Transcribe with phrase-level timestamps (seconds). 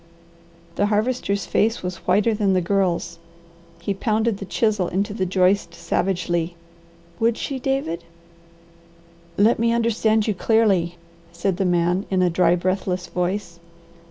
[0.77, 3.19] The Harvester's face was whiter than the Girl's.
[3.79, 6.55] He pounded the chisel into the joist savagely.
[7.19, 8.03] "Would she, David?"
[9.37, 10.95] "Let me understand you clearly,"
[11.31, 13.59] said the man in a dry, breathless voice.